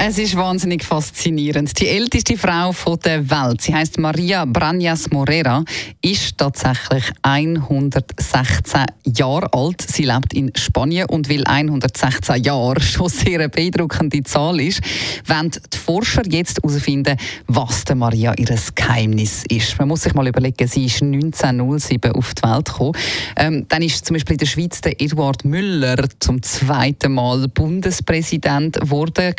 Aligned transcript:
es 0.00 0.16
ist 0.16 0.36
wahnsinnig 0.36 0.84
faszinierend. 0.84 1.78
Die 1.80 1.88
älteste 1.88 2.38
Frau 2.38 2.72
der 3.04 3.28
Welt, 3.28 3.62
sie 3.62 3.74
heißt 3.74 3.98
Maria 3.98 4.44
Branjas 4.44 5.10
Morera, 5.10 5.64
ist 6.00 6.38
tatsächlich 6.38 7.04
116 7.22 8.84
Jahre 9.16 9.52
alt. 9.52 9.82
Sie 9.82 10.04
lebt 10.04 10.34
in 10.34 10.52
Spanien 10.54 11.08
und 11.08 11.28
weil 11.28 11.42
116 11.44 12.44
Jahre 12.44 12.80
schon 12.80 13.08
sehr 13.08 13.40
eine 13.40 13.48
beeindruckende 13.48 14.22
Zahl 14.22 14.60
ist, 14.60 14.80
wollen 15.26 15.50
die 15.50 15.76
Forscher 15.76 16.22
jetzt 16.30 16.60
herausfinden, 16.62 17.16
was 17.48 17.84
der 17.84 17.96
Maria 17.96 18.34
ihr 18.38 18.56
Geheimnis 18.76 19.42
ist. 19.48 19.78
Man 19.80 19.88
muss 19.88 20.02
sich 20.02 20.14
mal 20.14 20.28
überlegen, 20.28 20.68
sie 20.68 20.84
ist 20.86 21.02
1907 21.02 22.12
auf 22.12 22.34
die 22.34 22.42
Welt 22.44 22.66
gekommen. 22.66 22.92
Ähm, 23.36 23.66
dann 23.68 23.82
ist 23.82 24.06
zum 24.06 24.14
Beispiel 24.14 24.34
in 24.34 24.38
der 24.38 24.46
Schweiz 24.46 24.80
der 24.80 25.00
Eduard 25.00 25.44
Müller 25.44 25.96
zum 26.20 26.40
zweiten 26.40 27.14
Mal 27.14 27.48
Bundespräsident 27.48 28.80
geworden 28.80 29.34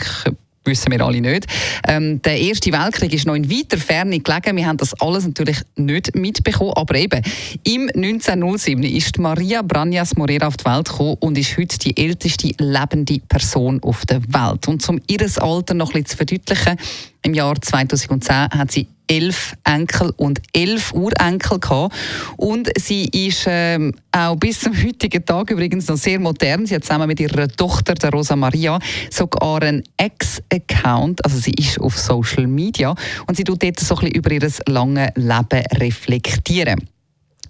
wissen 0.70 0.92
wir 0.92 1.02
alle 1.02 1.22
nicht. 1.22 1.46
Ähm, 1.88 2.22
der 2.22 2.40
Erste 2.40 2.72
Weltkrieg 2.72 3.14
ist 3.14 3.26
noch 3.26 3.36
in 3.36 3.50
weiter 3.50 3.78
Ferne 3.78 4.20
gelegen. 4.20 4.58
Wir 4.58 4.68
haben 4.68 4.78
das 4.78 4.94
alles 5.02 5.26
natürlich 5.26 5.58
nicht 5.76 6.16
mitbekommen. 6.16 6.74
Aber 6.76 6.96
eben, 6.96 7.22
im 7.64 7.90
1907 7.94 8.84
ist 8.84 9.18
Maria 9.20 9.62
Branjas 9.62 10.16
Morera 10.16 10.48
auf 10.48 10.58
die 10.58 10.66
Welt 10.66 10.90
gekommen 10.90 11.18
und 11.20 11.38
ist 11.38 11.58
heute 11.58 11.78
die 11.80 11.98
älteste 11.98 12.52
lebende 12.58 13.20
Person 13.28 13.82
auf 13.84 14.06
der 14.06 14.22
Welt. 14.22 14.68
Und 14.68 14.88
um 14.88 15.00
ihr 15.08 15.20
Alter 15.42 15.74
noch 15.74 15.92
bisschen 15.92 16.06
zu 16.06 16.18
verdeutlichen, 16.18 16.78
im 17.22 17.34
Jahr 17.34 17.62
2010 17.62 18.50
hat 18.52 18.72
sie 18.72 18.88
elf 19.10 19.56
Enkel 19.64 20.14
und 20.18 20.40
elf 20.54 20.94
Urenkel 20.94 21.60
gehabt. 21.60 21.96
Und 22.38 22.70
sie 22.78 23.06
ist 23.06 23.46
ähm, 23.48 23.94
auch 24.12 24.36
bis 24.36 24.62
zum 24.62 24.78
heutigen 24.78 25.26
Tag 25.26 25.50
übrigens 25.50 25.88
noch 25.88 25.98
sehr 25.98 26.20
modern. 26.20 26.66
Sie 26.66 26.76
hat 26.76 26.84
zusammen 26.84 27.08
mit 27.08 27.20
ihrer 27.20 27.48
Tochter, 27.48 27.96
der 27.96 28.12
Rosa 28.12 28.36
Maria, 28.36 28.80
sogar 29.10 29.64
einen 29.64 29.84
Ex-Account. 29.98 31.26
Also 31.26 31.40
sie 31.40 31.54
ist 31.54 31.80
auf 31.82 31.98
Social 31.98 32.48
Media 32.48 32.94
und 33.28 33.36
sie 33.36 33.44
tut 33.44 33.64
dort 33.64 33.80
so 33.80 33.96
ein 33.96 34.12
bisschen 34.12 34.16
über 34.16 34.32
ihr 34.32 34.50
langes 34.68 35.10
Leben 35.16 35.66
reflektieren. 35.80 36.88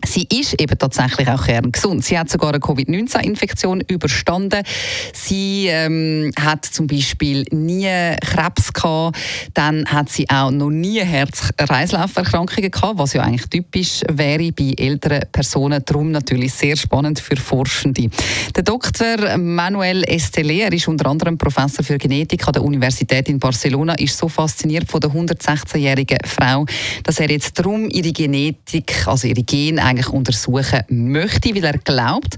Sie 0.05 0.27
ist 0.31 0.59
eben 0.59 0.77
tatsächlich 0.77 1.27
auch 1.27 1.45
kerngesund. 1.45 2.05
Sie 2.05 2.17
hat 2.17 2.29
sogar 2.29 2.49
eine 2.49 2.59
Covid-19-Infektion 2.59 3.81
überstanden. 3.81 4.63
Sie 5.13 5.67
ähm, 5.67 6.31
hat 6.39 6.65
zum 6.65 6.87
Beispiel 6.87 7.45
nie 7.51 8.15
Krebs 8.21 8.71
gehabt. 8.71 9.17
Dann 9.53 9.85
hat 9.85 10.09
sie 10.09 10.29
auch 10.29 10.51
noch 10.51 10.69
nie 10.69 11.01
Herz-Kreislauf-Erkrankungen 11.01 12.71
gehabt, 12.71 12.97
was 12.97 13.13
ja 13.13 13.23
eigentlich 13.23 13.49
typisch 13.49 14.01
wäre 14.09 14.51
bei 14.53 14.73
älteren 14.77 15.23
Personen. 15.31 15.83
Darum 15.85 16.11
natürlich 16.11 16.53
sehr 16.53 16.77
spannend 16.77 17.19
für 17.19 17.35
Forschende. 17.35 18.09
Der 18.55 18.63
Dr. 18.63 19.37
Manuel 19.37 20.03
Estele, 20.05 20.61
er 20.61 20.71
ist 20.71 20.87
unter 20.87 21.09
anderem 21.09 21.37
Professor 21.37 21.83
für 21.83 21.97
Genetik 21.97 22.47
an 22.47 22.53
der 22.53 22.63
Universität 22.63 23.27
in 23.27 23.37
Barcelona, 23.37 23.95
ist 23.95 24.17
so 24.17 24.29
fasziniert 24.29 24.89
von 24.89 25.01
der 25.01 25.11
116-jährigen 25.11 26.19
Frau, 26.25 26.65
dass 27.03 27.19
er 27.19 27.29
jetzt 27.29 27.59
darum 27.59 27.89
ihre 27.89 28.13
Genetik, 28.13 29.05
also 29.05 29.27
ihre 29.27 29.43
Gene 29.43 29.88
eigentlich 29.89 30.09
untersuchen 30.09 30.81
möchte, 30.89 31.53
weil 31.55 31.63
er 31.63 31.77
glaubt, 31.77 32.35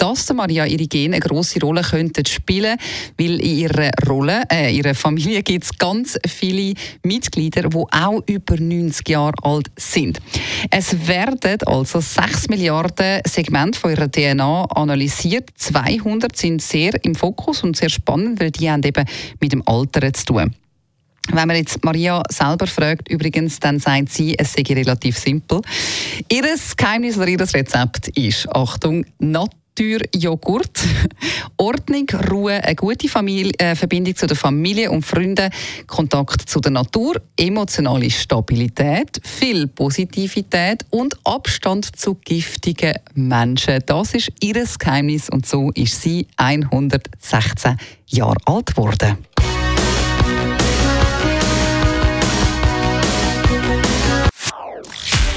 dass 0.00 0.32
Maria 0.32 0.64
ihre 0.64 0.86
Gene 0.86 1.16
eine 1.16 1.20
grosse 1.20 1.60
Rolle 1.60 1.82
könnten 1.82 2.24
spielen, 2.24 2.78
weil 3.18 3.38
in 3.38 3.58
ihrer 3.58 3.90
Rolle, 4.08 4.44
äh, 4.50 4.74
ihrer 4.74 4.94
Familie 4.94 5.42
gibt 5.42 5.64
es 5.64 5.76
ganz 5.76 6.18
viele 6.26 6.72
Mitglieder, 7.02 7.68
die 7.68 7.76
auch 7.76 8.22
über 8.26 8.56
90 8.58 9.06
Jahre 9.10 9.34
alt 9.42 9.70
sind. 9.76 10.18
Es 10.70 11.06
werden 11.06 11.58
also 11.66 12.00
6 12.00 12.48
Milliarden 12.48 13.20
Segmente 13.26 13.78
von 13.78 13.90
ihrer 13.90 14.10
DNA 14.10 14.64
analysiert. 14.74 15.50
200 15.56 16.34
sind 16.34 16.62
sehr 16.62 16.92
im 17.04 17.14
Fokus 17.14 17.62
und 17.62 17.76
sehr 17.76 17.90
spannend, 17.90 18.40
weil 18.40 18.50
die 18.50 18.70
haben 18.70 18.82
eben 18.82 19.04
mit 19.38 19.52
dem 19.52 19.62
Alter 19.66 20.10
zu 20.14 20.24
tun. 20.24 20.54
Wenn 21.28 21.46
man 21.46 21.56
jetzt 21.56 21.84
Maria 21.84 22.22
selber 22.28 22.66
fragt, 22.66 23.08
übrigens, 23.08 23.60
dann 23.60 23.78
sagt 23.78 24.10
sie, 24.10 24.36
es 24.36 24.52
sei 24.52 24.62
relativ 24.68 25.18
simpel. 25.18 25.60
Ihr 26.28 26.42
Geheimnis 26.76 27.16
oder 27.16 27.28
ihr 27.28 27.40
Rezept 27.40 28.08
ist, 28.08 28.48
Achtung, 28.52 29.04
Naturjoghurt, 29.20 30.80
Ordnung, 31.56 32.06
Ruhe, 32.30 32.64
eine 32.64 32.74
gute 32.74 33.08
Familie, 33.08 33.52
äh, 33.58 33.76
Verbindung 33.76 34.16
zu 34.16 34.26
der 34.26 34.36
Familie 34.36 34.90
und 34.90 35.04
Freunden, 35.04 35.50
Kontakt 35.86 36.48
zu 36.48 36.58
der 36.58 36.72
Natur, 36.72 37.20
emotionale 37.36 38.10
Stabilität, 38.10 39.20
viel 39.22 39.68
Positivität 39.68 40.84
und 40.90 41.14
Abstand 41.24 41.96
zu 41.96 42.16
giftigen 42.16 42.94
Menschen. 43.14 43.78
Das 43.86 44.14
ist 44.14 44.32
ihr 44.40 44.64
Geheimnis 44.78 45.28
und 45.28 45.46
so 45.46 45.70
ist 45.74 46.02
sie 46.02 46.26
116 46.36 47.76
Jahre 48.08 48.36
alt 48.46 48.66
geworden. 48.66 49.18